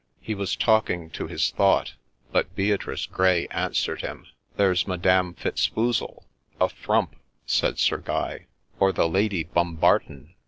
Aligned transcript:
'He 0.19 0.33
was 0.33 0.55
talking 0.55 1.11
to 1.11 1.27
his 1.27 1.51
thought, 1.51 1.93
but 2.31 2.55
Beatrice 2.55 3.05
Grey 3.05 3.45
answered 3.51 4.01
him.' 4.01 4.25
There 4.57 4.73
's 4.73 4.87
Madam 4.87 5.35
Fitzfoozle.'' 5.35 6.25
A 6.59 6.69
frump!' 6.69 7.17
said 7.45 7.77
Sir 7.77 7.97
Guy.' 7.97 8.47
Or 8.79 8.91
the 8.91 9.07
Lady 9.07 9.43
Bumbarton.' 9.43 10.33